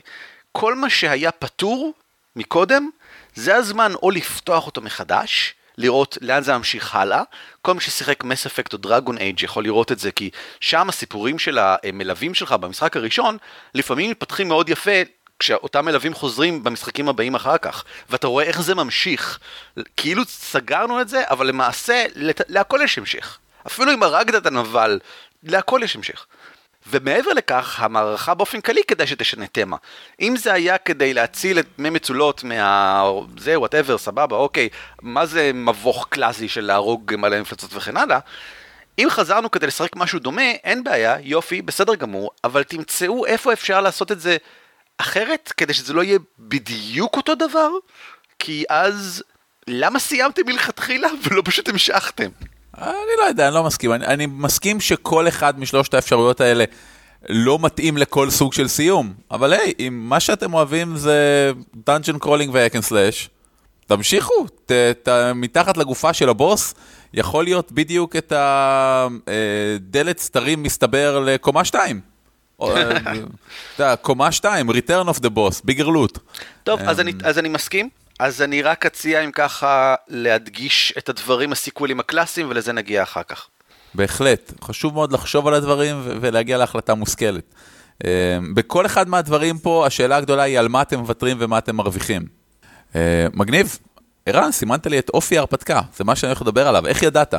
[0.52, 1.92] כל מה שהיה פתור
[2.36, 2.90] מקודם,
[3.34, 7.22] זה הזמן או לפתוח אותו מחדש, לראות לאן זה ממשיך הלאה.
[7.62, 11.38] כל מי ששיחק מס אפקט או דרגון אייג' יכול לראות את זה, כי שם הסיפורים
[11.38, 13.36] של המלווים שלך במשחק הראשון,
[13.74, 14.90] לפעמים מתפתחים מאוד יפה
[15.40, 19.38] כשאותם מלווים חוזרים במשחקים הבאים אחר כך, ואתה רואה איך זה ממשיך.
[19.96, 22.04] כאילו סגרנו את זה, אבל למעשה,
[22.48, 23.38] להכל יש המשך.
[23.66, 24.98] אפילו אם הרגת את הנבל,
[25.42, 26.26] להכל יש המשך.
[26.86, 29.76] ומעבר לכך, המערכה באופן כללי כדאי שתשנה תמה.
[30.20, 33.02] אם זה היה כדי להציל את מי מצולות מה...
[33.38, 34.68] זה, whatever, סבבה, אוקיי,
[35.02, 38.18] מה זה מבוך קלאסי של להרוג מלא מפלצות וכן הלאה?
[38.98, 43.80] אם חזרנו כדי לשחק משהו דומה, אין בעיה, יופי, בסדר גמור, אבל תמצאו איפה אפשר
[43.80, 44.36] לעשות את זה
[45.00, 47.70] אחרת, כדי שזה לא יהיה בדיוק אותו דבר,
[48.38, 49.22] כי אז
[49.66, 52.28] למה סיימתם מלכתחילה ולא פשוט המשכתם?
[52.78, 53.92] אני לא יודע, אני לא מסכים.
[53.92, 56.64] אני, אני מסכים שכל אחד משלושת האפשרויות האלה
[57.28, 61.52] לא מתאים לכל סוג של סיום, אבל היי, אם מה שאתם אוהבים זה
[61.86, 63.30] dungeon crawling ו hack and slash,
[63.86, 66.74] תמשיכו, ת, ת, מתחת לגופה של הבוס,
[67.14, 72.09] יכול להיות בדיוק את הדלת סתרים מסתבר לקומה 2.
[72.62, 76.18] אה, אתה יודע, קומה 2, Return of the Boss, bigger loot.
[76.64, 77.88] טוב, אז אמ, אני, אז אני מסכים.
[78.18, 83.46] אז אני רק אציע אם ככה להדגיש את הדברים הסיקוולים הקלאסיים ולזה נגיע אחר כך.
[83.94, 87.44] בהחלט, חשוב מאוד לחשוב על הדברים ולהגיע להחלטה מושכלת.
[88.04, 92.22] אה, בכל אחד מהדברים פה, השאלה הגדולה היא על מה אתם מוותרים ומה אתם מרוויחים.
[92.94, 93.78] אה, מגניב.
[94.26, 97.34] ערן, סימנת לי את אופי ההרפתקה, זה מה שאני הולך לדבר עליו, איך ידעת?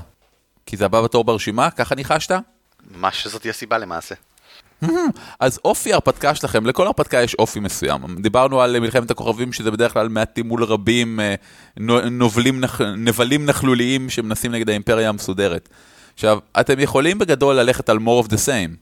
[0.66, 2.32] כי זה הבא בתור ברשימה, ככה ניחשת?
[2.92, 4.16] מה שזאתי הסיבה למעשה.
[5.40, 8.02] אז אופי ההרפתקה שלכם, לכל הרפתקה יש אופי מסוים.
[8.20, 11.36] דיברנו על מלחמת הכוכבים, שזה בדרך כלל מעטים מול רבים, אה,
[11.78, 12.64] נו- נובלים,
[12.98, 15.70] נבלים נכלוליים שמנסים נגד האימפריה המסודרת.
[16.14, 18.76] עכשיו, אתם יכולים בגדול ללכת על more of the same,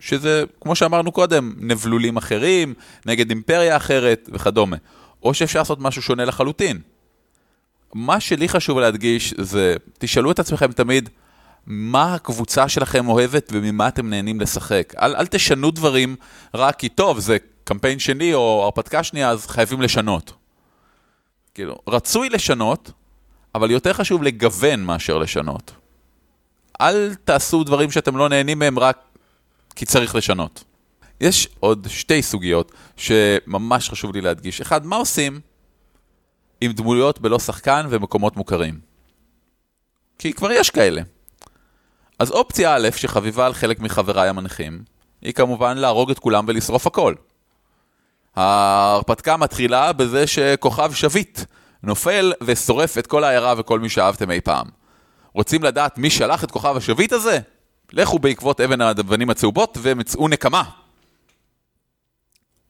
[0.00, 2.74] שזה, כמו שאמרנו קודם, נבלולים אחרים,
[3.06, 4.76] נגד אימפריה אחרת וכדומה.
[5.22, 6.78] או שאפשר לעשות משהו שונה לחלוטין.
[7.94, 11.10] מה שלי חשוב להדגיש זה, תשאלו את עצמכם תמיד,
[11.66, 14.94] מה הקבוצה שלכם אוהבת וממה אתם נהנים לשחק.
[15.02, 16.16] אל, אל תשנו דברים
[16.54, 20.32] רק כי טוב, זה קמפיין שני או הרפתקה שנייה, אז חייבים לשנות.
[21.54, 22.90] כאילו, רצוי לשנות,
[23.54, 25.72] אבל יותר חשוב לגוון מאשר לשנות.
[26.80, 28.98] אל תעשו דברים שאתם לא נהנים מהם רק
[29.76, 30.64] כי צריך לשנות.
[31.20, 34.60] יש עוד שתי סוגיות שממש חשוב לי להדגיש.
[34.60, 35.40] אחד, מה עושים
[36.60, 38.80] עם דמויות בלא שחקן ומקומות מוכרים?
[40.18, 41.02] כי כבר יש כאלה.
[42.18, 44.82] אז אופציה א', שחביבה על חלק מחבריי המנחים,
[45.22, 47.14] היא כמובן להרוג את כולם ולשרוף הכל.
[48.36, 51.40] ההרפתקה מתחילה בזה שכוכב שביט
[51.82, 54.66] נופל ושורף את כל העיירה וכל מי שאהבתם אי פעם.
[55.32, 57.38] רוצים לדעת מי שלח את כוכב השביט הזה?
[57.92, 60.62] לכו בעקבות אבן האבנים הצהובות ומצאו נקמה.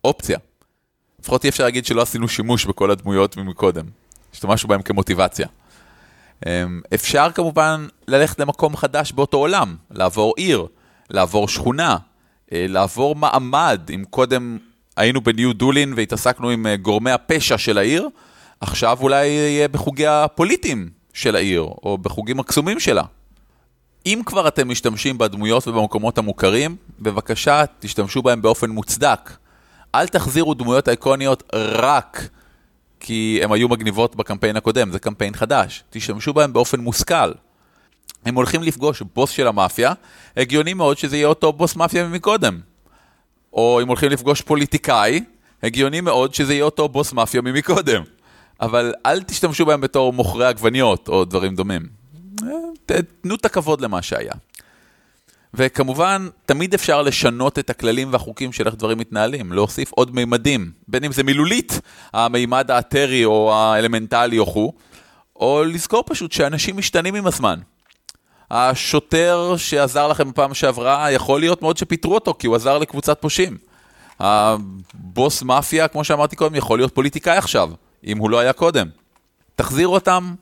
[0.04, 0.38] אופציה.
[1.20, 3.84] לפחות אי אפשר להגיד שלא עשינו שימוש בכל הדמויות ממקודם.
[4.32, 5.46] השתמשנו בהם כמוטיבציה.
[6.46, 10.66] אמ, אפשר כמובן ללכת למקום חדש באותו עולם, לעבור עיר,
[11.10, 11.96] לעבור שכונה,
[12.52, 13.80] אה, לעבור מעמד.
[13.94, 14.58] אם קודם
[14.96, 18.08] היינו בניו דולין והתעסקנו עם אה, גורמי הפשע של העיר,
[18.60, 23.02] עכשיו אולי יהיה בחוגי הפוליטיים של העיר, או בחוגים הקסומים שלה.
[24.06, 29.30] אם כבר אתם משתמשים בדמויות ובמקומות המוכרים, בבקשה תשתמשו בהם באופן מוצדק.
[29.94, 32.28] אל תחזירו דמויות איקוניות רק
[33.04, 35.84] כי הן היו מגניבות בקמפיין הקודם, זה קמפיין חדש.
[35.90, 37.32] תשתמשו בהם באופן מושכל.
[38.24, 39.92] הם הולכים לפגוש בוס של המאפיה,
[40.36, 42.60] הגיוני מאוד שזה יהיה אותו בוס מאפיה ממקודם.
[43.52, 45.20] או אם הולכים לפגוש פוליטיקאי,
[45.62, 48.02] הגיוני מאוד שזה יהיה אותו בוס מאפיה ממקודם.
[48.60, 51.82] אבל אל תשתמשו בהם בתור מוכרי עגבניות או דברים דומים.
[52.42, 54.32] אה, תנו את הכבוד למה שהיה.
[55.54, 61.04] וכמובן, תמיד אפשר לשנות את הכללים והחוקים של איך דברים מתנהלים, להוסיף עוד מימדים, בין
[61.04, 61.80] אם זה מילולית,
[62.12, 64.72] המימד האתרי או האלמנטלי או חו,
[65.36, 67.58] או לזכור פשוט שאנשים משתנים עם הזמן.
[68.50, 73.58] השוטר שעזר לכם בפעם שעברה, יכול להיות מאוד שפיטרו אותו כי הוא עזר לקבוצת פושעים.
[74.20, 77.70] הבוס מאפיה, כמו שאמרתי קודם, יכול להיות פוליטיקאי עכשיו,
[78.06, 78.88] אם הוא לא היה קודם.
[79.54, 80.34] תחזירו אותם,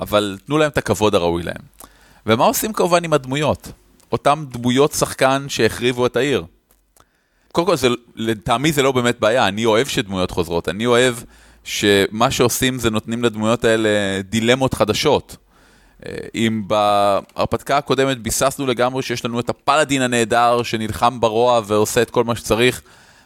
[0.00, 1.62] אבל תנו להם את הכבוד הראוי להם.
[2.26, 3.72] ומה עושים כמובן עם הדמויות?
[4.12, 6.44] אותם דמויות שחקן שהחריבו את העיר.
[7.52, 11.14] קודם כל, זה, לטעמי זה לא באמת בעיה, אני אוהב שדמויות חוזרות, אני אוהב
[11.64, 13.88] שמה שעושים זה נותנים לדמויות האלה
[14.22, 15.36] דילמות חדשות.
[16.06, 22.10] אה, אם בהרפתקה הקודמת ביססנו לגמרי שיש לנו את הפלאדין הנהדר שנלחם ברוע ועושה את
[22.10, 22.82] כל מה שצריך,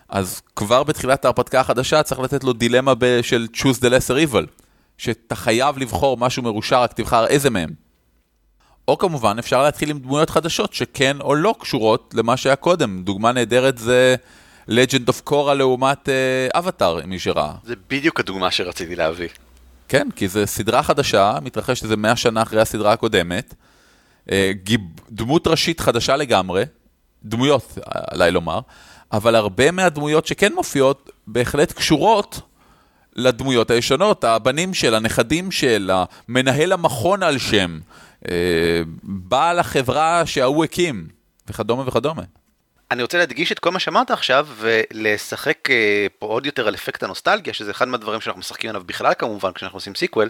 [0.09, 4.46] אז כבר בתחילת ההרפתקה החדשה צריך לתת לו דילמה של choose the lesser evil,
[4.99, 7.86] שאתה חייב לבחור משהו מרושע, רק תבחר איזה מהם.
[8.88, 13.03] או כמובן אפשר להתחיל עם דמויות חדשות שכן או לא קשורות למה שהיה קודם.
[13.03, 14.16] דוגמה נהדרת זה
[14.68, 16.09] Legend of Korra לעומת
[16.55, 17.53] אבטאר, uh, מי שראה.
[17.64, 19.29] זה בדיוק הדוגמה שרציתי להביא.
[19.88, 23.55] כן, כי זו סדרה חדשה, מתרחשת איזה 100 שנה אחרי הסדרה הקודמת.
[24.31, 26.64] אה, גיב, דמות ראשית חדשה לגמרי,
[27.25, 28.61] דמויות עליי לומר,
[29.12, 32.40] אבל הרבה מהדמויות שכן מופיעות בהחלט קשורות
[33.16, 35.90] לדמויות הישנות, הבנים של, הנכדים של,
[36.29, 37.79] מנהל המכון על שם,
[39.03, 41.09] בעל החברה שההוא הקים,
[41.49, 42.23] וכדומה וכדומה.
[42.91, 47.03] אני רוצה להדגיש את כל מה שאמרת עכשיו ולשחק אה, פה עוד יותר על אפקט
[47.03, 50.29] הנוסטלגיה שזה אחד מהדברים שאנחנו משחקים עליו בכלל כמובן כשאנחנו עושים sequel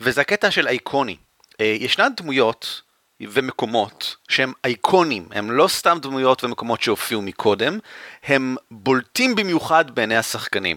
[0.00, 1.16] וזה הקטע של אייקוני.
[1.60, 2.82] אה, ישנן דמויות
[3.20, 7.78] ומקומות שהם אייקונים, הם לא סתם דמויות ומקומות שהופיעו מקודם,
[8.24, 10.76] הם בולטים במיוחד בעיני השחקנים.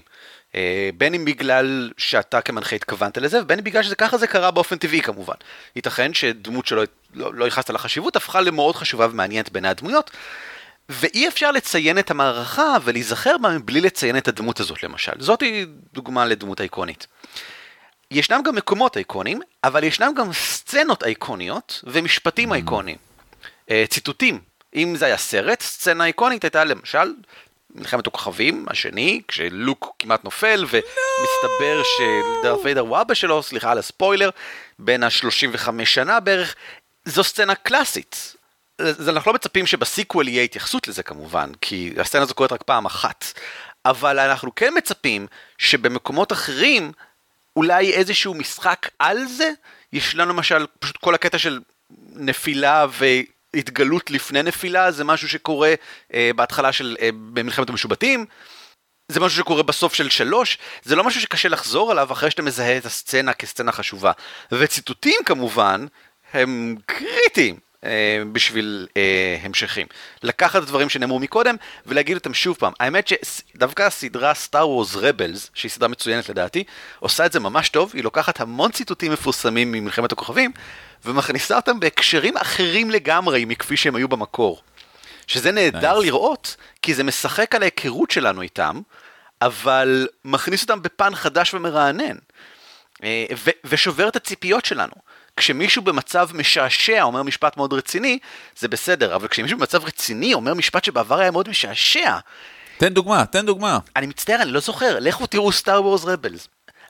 [0.56, 4.78] אה, בין אם בגלל שאתה כמנחה התכוונת לזה, ובין אם בגלל שככה זה קרה באופן
[4.78, 5.36] טבעי כמובן.
[5.76, 10.12] ייתכן שדמות שלא לא, לא ייחסת לה חשיבות, הפכה למאוד חשובה ומעניינת בעיני הדמויות,
[10.90, 15.12] ואי אפשר לציין את המערכה ולהיזכר בה מבלי לציין את הדמות הזאת למשל.
[15.20, 17.08] זאתי דוגמה לדמות אייקונית.
[18.12, 22.56] ישנם גם מקומות אייקונים, אבל ישנם גם סצנות אייקוניות ומשפטים mm.
[22.56, 22.98] אייקוניים.
[23.72, 24.40] אה, ציטוטים.
[24.76, 27.14] אם זה היה סרט, סצנה אייקונית הייתה למשל
[27.76, 31.86] מלחמת הכוכבים השני, כשלוק כמעט נופל ומסתבר no!
[31.98, 34.30] שדארט ויידר הוא אבא שלו, סליחה על הספוילר,
[34.80, 36.56] בין ה-35 שנה בערך,
[37.06, 38.36] זו סצנה קלאסית.
[38.78, 42.86] אז אנחנו לא מצפים שבסיקוול יהיה התייחסות לזה כמובן, כי הסצנה הזו קורית רק פעם
[42.86, 43.26] אחת,
[43.86, 46.92] אבל אנחנו כן מצפים שבמקומות אחרים
[47.56, 49.52] אולי איזשהו משחק על זה,
[49.94, 51.60] יש לנו למשל פשוט כל הקטע של
[52.14, 52.86] נפילה
[53.56, 55.74] והתגלות לפני נפילה, זה משהו שקורה
[56.14, 58.26] אה, בהתחלה של, אה, במלחמת המשובטים.
[59.08, 62.78] זה משהו שקורה בסוף של שלוש, זה לא משהו שקשה לחזור עליו אחרי שאתה מזהה
[62.78, 64.12] את הסצנה כסצנה חשובה.
[64.52, 65.86] וציטוטים כמובן,
[66.34, 67.65] הם קריטיים.
[67.86, 69.88] אה, בשביל אה, המשכים.
[70.24, 72.74] לקחת את הדברים שנאמרו מקודם ולהגיד אותם שוב פעם.
[72.80, 76.64] האמת שדווקא הסדרה סטאר וורס רבלס, שהיא סדרה מצוינת לדעתי,
[77.00, 80.52] עושה את זה ממש טוב, היא לוקחת המון ציטוטים מפורסמים ממלחמת הכוכבים
[81.06, 84.62] ומכניסה אותם בהקשרים אחרים לגמרי מכפי שהם היו במקור.
[85.28, 86.04] שזה נהדר nice.
[86.04, 88.82] לראות, כי זה משחק על ההיכרות שלנו איתם,
[89.42, 92.16] אבל מכניס אותם בפן חדש ומרענן.
[93.04, 93.26] אה,
[93.64, 94.94] ושובר את הציפיות שלנו.
[95.38, 98.20] כשמישהו במצב משעשע אומר משפט מאוד רציני,
[98.60, 102.18] זה בסדר, אבל כשמישהו במצב רציני אומר משפט שבעבר היה מאוד משעשע...
[102.78, 103.80] תן דוגמה, תן דוגמה.
[103.96, 106.48] אני מצטער, אני לא זוכר, לכו תראו Star Wars Rebels.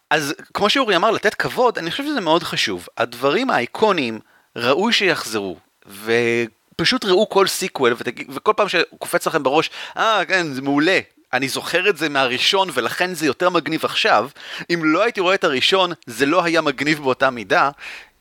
[0.10, 2.88] אז כמו שאורי אמר, לתת כבוד, אני חושב שזה מאוד חשוב.
[2.98, 4.20] הדברים האיקוניים,
[4.56, 7.96] ראוי שיחזרו, ופשוט ראו כל sequel,
[8.30, 11.00] וכל פעם שקופץ לכם בראש, אה, אה, כן, זה מעולה,
[11.34, 14.30] אני זוכר את זה מהראשון ולכן זה יותר מגניב עכשיו.
[14.74, 17.70] אם לא הייתי רואה את הראשון, זה לא היה מגניב באותה מידה.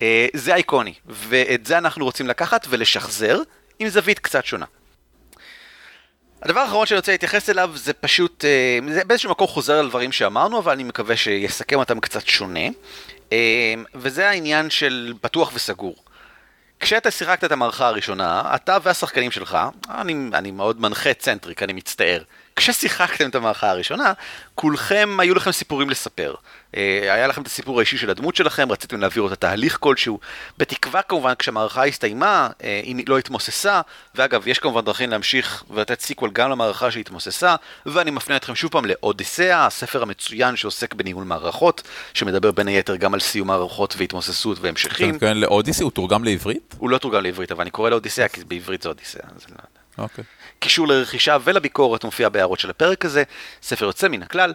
[0.02, 3.38] אה, זה אייקוני, ואת זה אנחנו רוצים לקחת ולשחזר
[3.78, 4.66] עם זווית קצת שונה.
[6.42, 10.12] הדבר האחרון שאני רוצה להתייחס אליו זה פשוט, אה, זה באיזשהו מקום חוזר על דברים
[10.12, 12.68] שאמרנו, אבל אני מקווה שיסכם אותם קצת שונה.
[13.32, 15.96] אה, וזה העניין של פתוח וסגור.
[16.80, 19.58] כשאתה שיחקת את המערכה הראשונה, אתה והשחקנים שלך,
[19.90, 22.22] אני, אני מאוד מנחה צנטריק, אני מצטער,
[22.56, 24.12] כששיחקתם את המערכה הראשונה,
[24.54, 26.34] כולכם, היו לכם סיפורים לספר.
[26.76, 30.18] אה, היה לכם את הסיפור האישי של הדמות שלכם, רציתם להעביר אותה תהליך כלשהו.
[30.58, 33.80] בתקווה כמובן, כשהמערכה הסתיימה, אה, היא לא התמוססה,
[34.14, 37.54] ואגב, יש כמובן דרכים להמשיך ולתת sequel גם למערכה שהתמוססה,
[37.86, 41.82] ואני מפנה אתכם שוב פעם לאודיסאה, הספר המצוין שעוסק בניהול מערכות,
[42.14, 45.08] שמדבר בין היתר גם על סיום מערכות והתמוססות והמשכים.
[45.08, 45.84] אתה מתכוון לאודיסאה?
[45.84, 46.74] הוא תורגם לעברית?
[46.78, 49.22] הוא לא תורגם לעברית, אבל אני קורא לאודיסאה כי בעברית זה אודיסאה.
[49.98, 50.24] אוקיי.
[50.58, 53.22] קישור לרכישה ולביקורת מופיע בהערות של הפרק הזה,
[53.62, 54.52] ספר יוצא מן הכלל.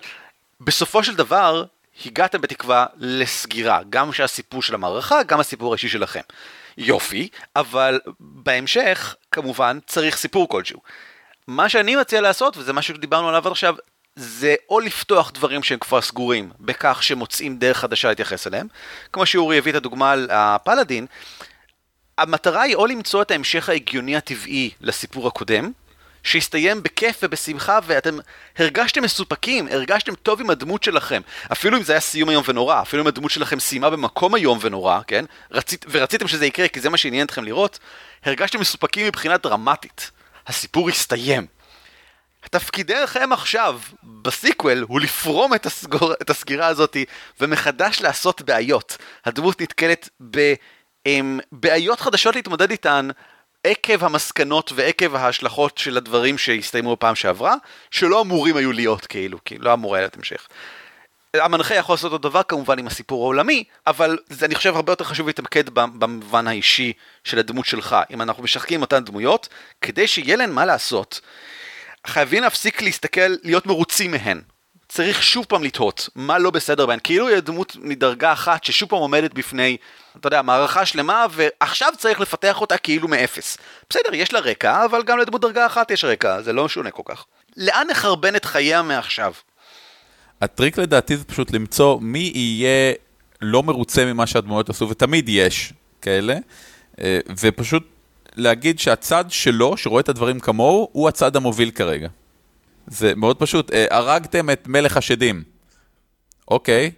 [0.62, 1.63] בסופו של דבר,
[2.06, 6.21] הגעתם בתקווה לסגירה, גם שהסיפור של המערכה, גם הסיפור האישי שלכם.
[6.78, 10.82] יופי, אבל בהמשך, כמובן, צריך סיפור כלשהו.
[11.47, 13.75] מה שאני מציע לעשות, וזה מה שדיברנו עליו עד עכשיו,
[14.15, 18.67] זה או לפתוח דברים שהם כבר סגורים, בכך שמוצאים דרך חדשה להתייחס אליהם,
[19.13, 21.06] כמו שאורי הביא את הדוגמה על הפלאדין,
[22.21, 25.71] המטרה היא או למצוא את ההמשך ההגיוני הטבעי לסיפור הקודם,
[26.23, 28.17] שהסתיים בכיף ובשמחה ואתם
[28.58, 31.21] הרגשתם מסופקים, הרגשתם טוב עם הדמות שלכם.
[31.51, 34.99] אפילו אם זה היה סיום איום ונורא, אפילו אם הדמות שלכם סיימה במקום איום ונורא,
[35.08, 35.25] כן?
[35.51, 37.79] רצית, ורציתם שזה יקרה כי זה מה שעניין אתכם לראות,
[38.25, 40.12] הרגשתם מסופקים מבחינה דרמטית.
[40.47, 41.45] הסיפור הסתיים.
[42.51, 46.97] תפקידכם עכשיו, בסיקוול, הוא לפרום את, הסגור, את הסגירה הזאת
[47.39, 48.97] ומחדש לעשות בעיות.
[49.25, 50.10] הדמות נתקלת
[51.52, 53.10] בבעיות חדשות להתמודד איתן
[53.63, 57.56] עקב המסקנות ועקב ההשלכות של הדברים שהסתיימו בפעם שעברה,
[57.91, 60.48] שלא אמורים היו להיות כאילו, כי לא אמור היה להיות המשך.
[61.34, 65.04] המנחה יכול לעשות אותו דבר כמובן עם הסיפור העולמי, אבל זה אני חושב הרבה יותר
[65.04, 66.93] חשוב להתמקד במובן האישי
[67.24, 67.95] של הדמות שלך.
[68.12, 69.50] אם אנחנו משחקים אותן דמויות,
[69.82, 71.22] כדי שיהיה להן מה לעשות,
[72.08, 74.41] חייבים להפסיק להסתכל, להיות מרוצים מהן.
[74.89, 78.99] צריך שוב פעם לתהות מה לא בסדר בהן, כאילו היא דמות מדרגה אחת ששוב פעם
[78.99, 79.78] עומדת בפני,
[80.19, 83.58] אתה יודע, מערכה שלמה ועכשיו צריך לפתח אותה כאילו מאפס.
[83.89, 87.04] בסדר, יש לה רקע, אבל גם לדמות דרגה אחת יש רקע, זה לא שונה כל
[87.06, 87.25] כך.
[87.58, 89.34] לאן נחרבן את חייה מעכשיו?
[90.41, 92.93] הטריק לדעתי זה פשוט למצוא מי יהיה
[93.41, 96.36] לא מרוצה ממה שהדמויות עשו, ותמיד יש כאלה,
[97.02, 97.84] אה, ופשוט
[98.36, 102.08] להגיד שהצד שלו, שרואה את הדברים כמוהו, הוא הצד המוביל כרגע.
[102.89, 103.71] זה מאוד פשוט.
[103.73, 105.43] אה, הרגתם את מלך השדים.
[106.47, 106.91] אוקיי,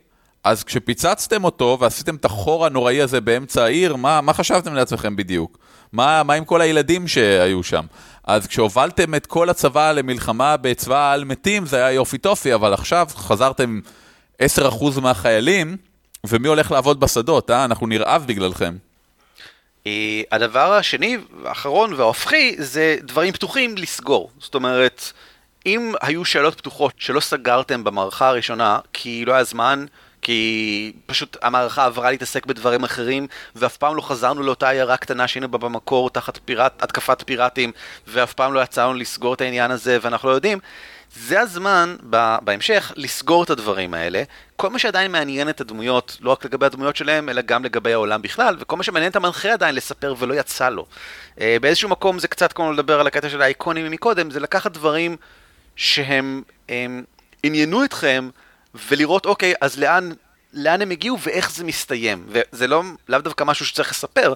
[0.44, 5.58] אז כשפיצצתם אותו ועשיתם את החור הנוראי הזה באמצע העיר, מה, מה חשבתם לעצמכם בדיוק?
[5.94, 7.86] מה, מה עם כל הילדים שהיו שם?
[8.24, 13.08] אז כשהובלתם את כל הצבא למלחמה בצבא על מתים, זה היה יופי טופי, אבל עכשיו
[13.16, 13.80] חזרתם
[14.42, 14.44] 10%
[15.02, 15.78] מהחיילים,
[16.28, 17.66] ומי הולך לעבוד בשדות, אה?
[17.66, 18.76] אנחנו נרעב בגללכם.
[19.88, 24.32] אה, הדבר השני, האחרון וההופכי, זה דברים פתוחים לסגור.
[24.40, 25.12] זאת אומרת,
[25.66, 29.86] אם היו שאלות פתוחות שלא סגרתם במערכה הראשונה, כי לא היה זמן,
[30.22, 35.52] כי פשוט המערכה עברה להתעסק בדברים אחרים, ואף פעם לא חזרנו לאותה עיירה קטנה שהיינו
[35.52, 37.72] בה במקור תחת פיראט, התקפת פיראטים,
[38.08, 40.60] ואף פעם לא יצאנו לסגור את העניין הזה, ואנחנו לא יודעים.
[41.16, 41.96] זה הזמן
[42.42, 44.24] בהמשך לסגור את הדברים האלה.
[44.56, 48.22] כל מה שעדיין מעניין את הדמויות, לא רק לגבי הדמויות שלהם, אלא גם לגבי העולם
[48.22, 50.86] בכלל, וכל מה שמעניין את המנחה עדיין לספר ולא יצא לו.
[51.42, 55.18] אה, באיזשהו מקום זה קצת כמו לדבר על הקטע של האיקונים מקודם, זה לקחת דברים
[55.76, 57.04] שהם הם,
[57.44, 58.30] עניינו אתכם,
[58.90, 60.12] ולראות, אוקיי, אז לאן,
[60.54, 62.26] לאן הם הגיעו ואיך זה מסתיים.
[62.28, 64.34] וזה לא, לאו דווקא משהו שצריך לספר,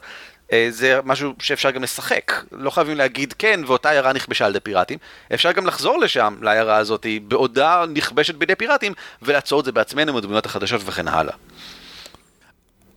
[0.54, 2.32] אה, זה משהו שאפשר גם לשחק.
[2.52, 4.98] לא חייבים להגיד כן, ואותה עיירה נכבשה על ידי פיראטים.
[5.34, 10.18] אפשר גם לחזור לשם, לעיירה הזאת, בעודה נכבשת בידי פיראטים, ולעצור את זה בעצמנו עם
[10.18, 11.34] הדמויות החדשות וכן הלאה.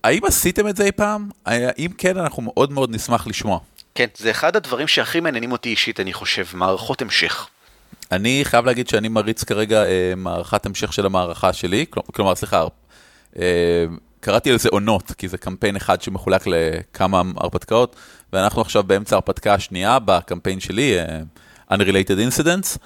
[0.03, 1.29] האם עשיתם את זה אי פעם?
[1.77, 3.59] אם כן, אנחנו מאוד מאוד נשמח לשמוע.
[3.95, 7.49] כן, זה אחד הדברים שהכי מעניינים אותי אישית, אני חושב, מערכות המשך.
[8.11, 12.63] אני חייב להגיד שאני מריץ כרגע אה, מערכת המשך של המערכה שלי, כלומר, סליחה,
[13.39, 13.85] אה,
[14.19, 17.95] קראתי לזה עונות, כי זה קמפיין אחד שמחולק לכמה הרפתקאות,
[18.33, 22.77] ואנחנו עכשיו באמצע ההרפתקה השנייה בקמפיין שלי, uh, Unrelated Incidents,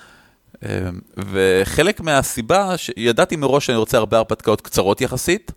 [0.55, 0.67] uh,
[1.17, 5.51] וחלק מהסיבה, ידעתי מראש שאני רוצה הרבה הרפתקאות קצרות יחסית,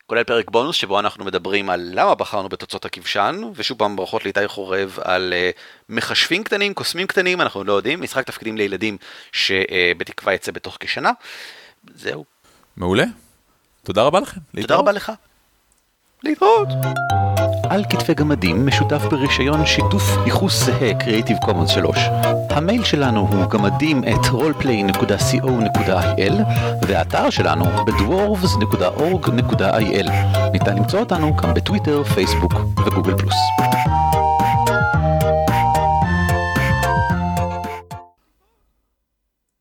[0.07, 4.49] כולל פרק בונוס שבו אנחנו מדברים על למה בחרנו בתוצאות הכבשן, ושוב פעם ברכות לאיתי
[4.49, 8.97] חורב על uh, מחשבים קטנים, קוסמים קטנים, אנחנו לא יודעים, משחק תפקידים לילדים
[9.33, 11.11] שבתקווה יצא בתוך כשנה.
[11.95, 12.32] זהו.
[12.77, 13.05] מעולה.
[13.85, 14.41] תודה רבה לכם.
[14.41, 14.81] תודה להתראות.
[14.81, 15.13] רבה לך.
[16.25, 16.69] להתראות.
[17.71, 21.99] על כתפי גמדים משותף ברישיון שיתוף ייחוס זהה Creative Commons 3.
[22.51, 26.33] המייל שלנו הוא גמדים את roleplay.co.il
[26.83, 30.11] והאתר שלנו בדוורבס.org.il.
[30.53, 32.53] ניתן למצוא אותנו גם בטוויטר, פייסבוק
[32.87, 33.37] וגוגל פלוס.